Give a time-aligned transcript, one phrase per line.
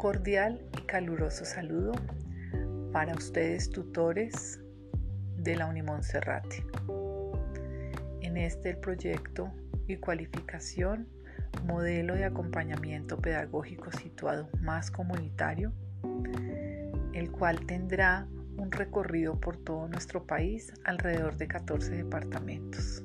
[0.00, 1.92] cordial y caluroso saludo
[2.90, 4.58] para ustedes tutores
[5.36, 6.64] de la Unimonserrate.
[8.22, 9.52] En este proyecto
[9.88, 11.06] y cualificación
[11.66, 15.70] modelo de acompañamiento pedagógico situado más comunitario,
[17.12, 18.26] el cual tendrá
[18.56, 23.04] un recorrido por todo nuestro país, alrededor de 14 departamentos.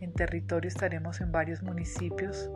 [0.00, 2.50] En territorio estaremos en varios municipios,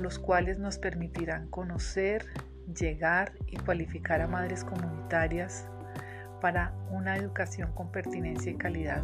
[0.00, 2.26] los cuales nos permitirán conocer,
[2.74, 5.66] llegar y cualificar a madres comunitarias
[6.40, 9.02] para una educación con pertinencia y calidad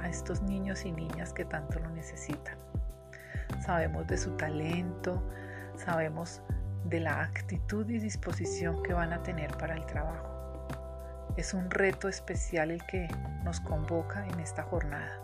[0.00, 2.58] a estos niños y niñas que tanto lo necesitan.
[3.64, 5.22] Sabemos de su talento,
[5.76, 6.42] sabemos
[6.84, 10.36] de la actitud y disposición que van a tener para el trabajo.
[11.36, 13.08] Es un reto especial el que
[13.44, 15.20] nos convoca en esta jornada.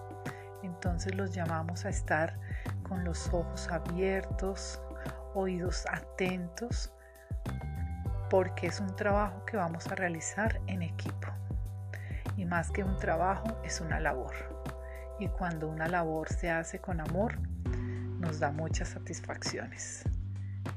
[0.62, 2.38] Entonces los llamamos a estar
[2.83, 4.80] con los ojos abiertos,
[5.34, 6.92] oídos atentos,
[8.33, 11.28] porque es un trabajo que vamos a realizar en equipo.
[12.38, 14.33] Y más que un trabajo, es una labor.
[15.20, 17.38] Y cuando una labor se hace con amor,
[18.19, 20.05] nos da muchas satisfacciones.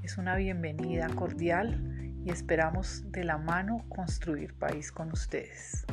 [0.03, 1.79] Es una bienvenida cordial
[2.25, 5.85] y esperamos de la mano construir país con ustedes.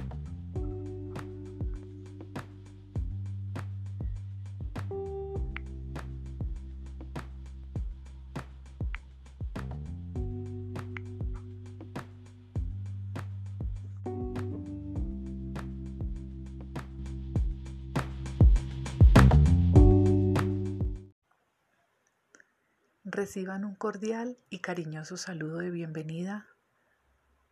[23.23, 26.49] Reciban un cordial y cariñoso saludo de bienvenida,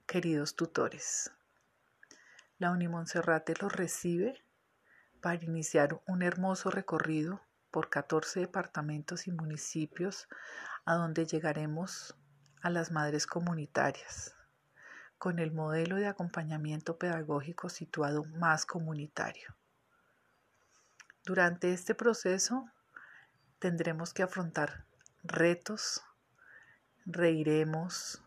[0.04, 1.30] queridos tutores.
[2.58, 4.44] La Unimonserrate los recibe
[5.20, 10.26] para iniciar un hermoso recorrido por 14 departamentos y municipios
[10.86, 12.16] a donde llegaremos
[12.62, 14.34] a las madres comunitarias,
[15.19, 19.54] con el modelo de acompañamiento pedagógico situado más comunitario.
[21.25, 22.69] Durante este proceso
[23.60, 24.90] tendremos que afrontar
[25.22, 26.03] retos,
[27.04, 28.22] reiremos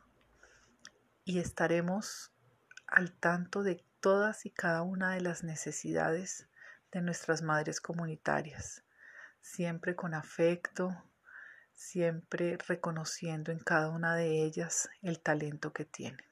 [1.26, 2.32] y estaremos
[2.88, 6.48] al tanto de todas y cada una de las necesidades
[6.92, 8.84] de nuestras madres comunitarias,
[9.42, 11.04] siempre con afecto,
[11.74, 16.26] siempre reconociendo en cada una de ellas el talento que tienen.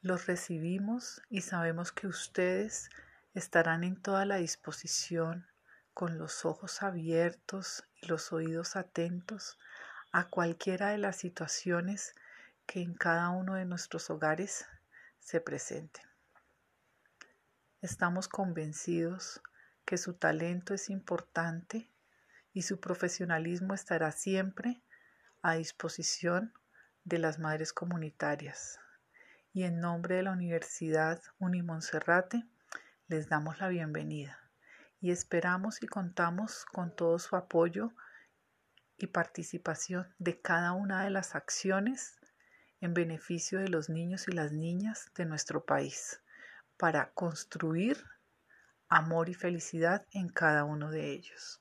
[0.00, 2.90] Los recibimos y sabemos que ustedes
[3.34, 5.46] estarán en toda la disposición
[5.92, 9.58] con los ojos abiertos los oídos atentos
[10.12, 12.14] a cualquiera de las situaciones
[12.66, 14.66] que en cada uno de nuestros hogares
[15.18, 16.04] se presenten.
[17.80, 19.42] Estamos convencidos
[19.84, 21.90] que su talento es importante
[22.52, 24.80] y su profesionalismo estará siempre
[25.42, 26.54] a disposición
[27.04, 28.78] de las madres comunitarias.
[29.52, 32.46] Y en nombre de la Universidad Unimonserrate
[33.08, 34.43] les damos la bienvenida
[35.04, 37.92] y esperamos y contamos con todo su apoyo
[38.96, 42.18] y participación de cada una de las acciones
[42.80, 46.22] en beneficio de los niños y las niñas de nuestro país
[46.78, 48.02] para construir
[48.88, 51.60] amor y felicidad en cada uno de ellos.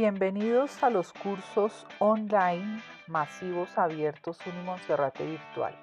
[0.00, 5.74] Bienvenidos a los cursos online masivos abiertos Unimonserrate Virtual.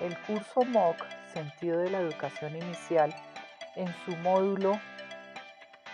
[0.00, 0.96] El curso MOOC,
[1.34, 3.14] Sentido de la Educación Inicial,
[3.76, 4.80] en su módulo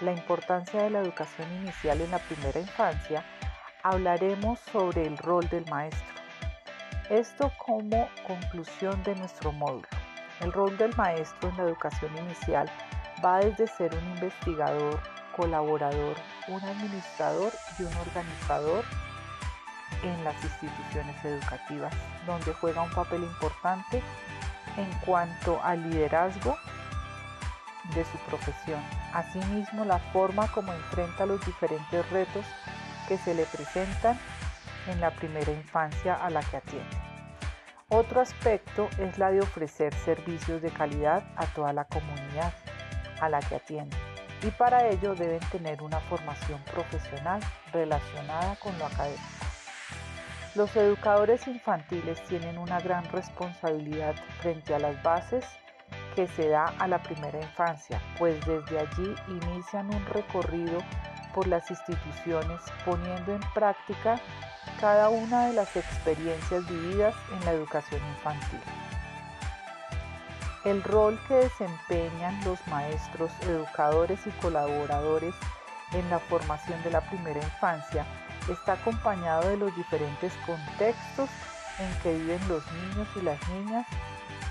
[0.01, 3.25] La importancia de la educación inicial en la primera infancia,
[3.83, 6.23] hablaremos sobre el rol del maestro.
[7.09, 9.89] Esto como conclusión de nuestro módulo.
[10.41, 12.71] El rol del maestro en la educación inicial
[13.25, 15.01] va desde ser un investigador,
[15.37, 16.17] colaborador,
[16.49, 18.85] un administrador y un organizador
[20.03, 21.95] en las instituciones educativas,
[22.27, 24.03] donde juega un papel importante
[24.77, 26.57] en cuanto al liderazgo
[27.95, 28.81] de su profesión.
[29.13, 32.45] Asimismo, la forma como enfrenta los diferentes retos
[33.09, 34.19] que se le presentan
[34.87, 36.97] en la primera infancia a la que atiende.
[37.89, 42.55] Otro aspecto es la de ofrecer servicios de calidad a toda la comunidad
[43.21, 44.10] a la que atiende
[44.43, 47.41] y para ello deben tener una formación profesional
[47.73, 49.23] relacionada con lo académico.
[50.55, 55.45] Los educadores infantiles tienen una gran responsabilidad frente a las bases
[56.17, 60.79] que se da a la primera infancia, pues desde allí inician un recorrido
[61.35, 64.21] por las instituciones poniendo en práctica
[64.81, 68.61] cada una de las experiencias vividas en la educación infantil.
[70.65, 75.35] El rol que desempeñan los maestros, educadores y colaboradores
[75.93, 78.05] en la formación de la primera infancia
[78.47, 81.31] está acompañado de los diferentes contextos
[81.79, 83.87] en que viven los niños y las niñas,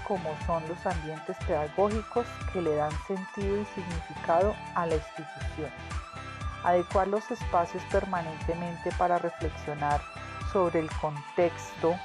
[0.07, 5.69] como son los ambientes pedagógicos que le dan sentido y significado a la institución.
[6.63, 10.01] Adecuar los espacios permanentemente para reflexionar
[10.51, 11.95] sobre el contexto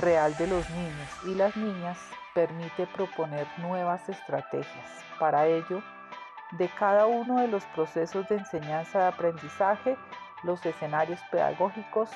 [0.00, 1.98] real de los niños y las niñas
[2.34, 5.04] permite proponer nuevas estrategias.
[5.18, 5.82] Para ello,
[6.52, 9.96] de cada uno de los procesos de enseñanza de aprendizaje,
[10.42, 12.10] los escenarios pedagógicos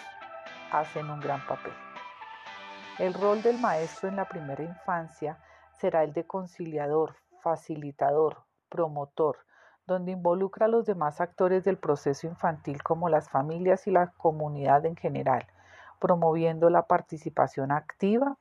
[0.72, 1.72] hacen un gran papel.
[2.98, 5.38] El rol del maestro en la primera infancia
[5.78, 9.38] será el de conciliador, facilitador, promotor,
[9.86, 14.86] donde involucra a los demás actores del proceso infantil como las familias y la comunidad
[14.86, 15.46] en general,
[16.04, 18.36] promoviendo la participación activa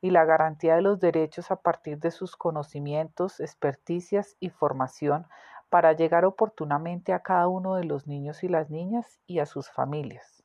[0.00, 5.26] y la garantía de los derechos a partir de sus conocimientos, experticias y formación
[5.68, 9.68] para llegar oportunamente a cada uno de los niños y las niñas y a sus
[9.68, 10.44] familias.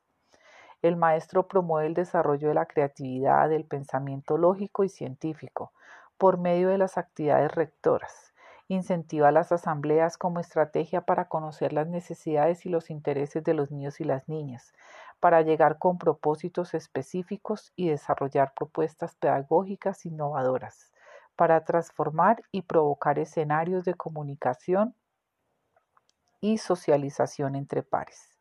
[0.82, 5.70] El maestro promueve el desarrollo de la creatividad, del pensamiento lógico y científico
[6.16, 8.27] por medio de las actividades rectoras.
[8.68, 14.00] Incentiva las asambleas como estrategia para conocer las necesidades y los intereses de los niños
[14.00, 14.72] y las niñas,
[15.20, 20.92] para llegar con propósitos específicos y desarrollar propuestas pedagógicas innovadoras
[21.38, 24.96] para transformar y provocar escenarios de comunicación
[26.40, 28.36] y socialización entre pares.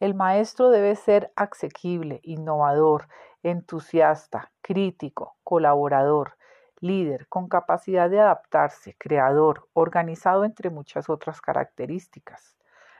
[0.00, 3.06] El maestro debe ser asequible, innovador,
[3.44, 6.36] entusiasta, crítico, colaborador,
[6.82, 12.56] líder, con capacidad de adaptarse, creador, organizado entre muchas otras características.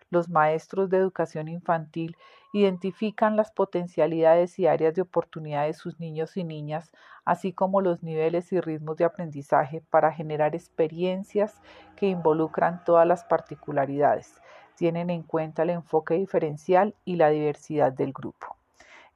[0.09, 2.17] Los maestros de educación infantil
[2.53, 6.93] identifican las potencialidades y áreas de oportunidad de sus niños y niñas,
[7.25, 11.61] así como los niveles y ritmos de aprendizaje para generar experiencias
[11.97, 14.41] que involucran todas las particularidades.
[14.77, 18.57] Tienen en cuenta el enfoque diferencial y la diversidad del grupo.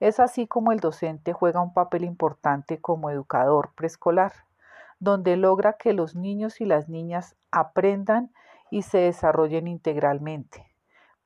[0.01, 4.33] Es así como el docente juega un papel importante como educador preescolar,
[4.99, 8.33] donde logra que los niños y las niñas aprendan
[8.71, 10.77] y se desarrollen integralmente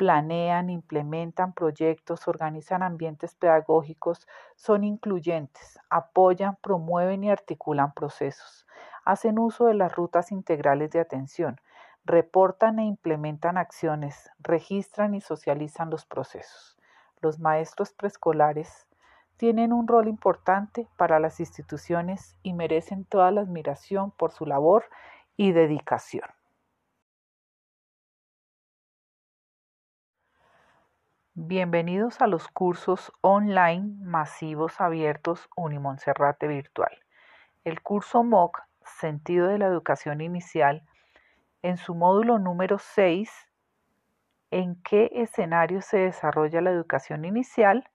[0.01, 8.67] planean, implementan proyectos, organizan ambientes pedagógicos, son incluyentes, apoyan, promueven y articulan procesos,
[9.05, 11.61] hacen uso de las rutas integrales de atención,
[12.07, 16.79] reportan e implementan acciones, registran y socializan los procesos.
[17.21, 18.87] Los maestros preescolares
[19.41, 24.85] tienen un rol importante para las instituciones y merecen toda la admiración por su labor
[25.35, 26.29] y dedicación.
[31.33, 36.93] Bienvenidos a los cursos online masivos abiertos Unimonserrate Virtual.
[37.65, 40.87] El curso MOOC, Sentido de la Educación Inicial,
[41.63, 43.33] en su módulo número 6,
[44.51, 47.89] ¿en qué escenario se desarrolla la educación inicial?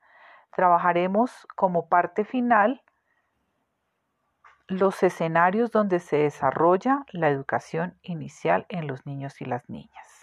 [0.56, 2.82] Trabajaremos como parte final
[4.68, 10.15] los escenarios donde se desarrolla la educación inicial en los niños y las niñas.